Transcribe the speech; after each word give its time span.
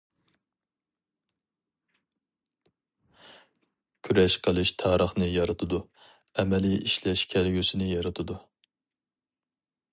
كۈرەش 4.09 4.39
قىلىش 4.47 4.73
تارىخنى 4.85 5.29
يارىتىدۇ، 5.33 5.81
ئەمەلىي 6.41 6.77
ئىشلەش 6.87 7.27
كەلگۈسىنى 7.35 7.93
يارىتىدۇ. 7.95 8.41